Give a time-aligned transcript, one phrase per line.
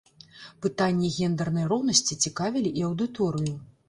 [0.65, 3.53] Пытанні гендэрнай роўнасці цікавілі і аўдыторыю.